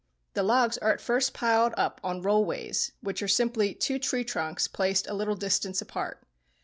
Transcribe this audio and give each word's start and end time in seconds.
The 0.33 0.41
logs 0.41 0.79
are 0.79 0.91
at 0.91 0.99
first 0.99 1.31
piled 1.31 1.75
up 1.77 2.01
on 2.03 2.23
"roll 2.23 2.43
ways," 2.43 2.91
which 3.01 3.21
are 3.21 3.27
simply 3.27 3.75
two 3.75 3.99
tree 3.99 4.23
trunks 4.23 4.67
placed 4.67 5.05
a 5.05 5.13
little 5.13 5.35
distance 5.35 5.79
apart. 5.79 6.23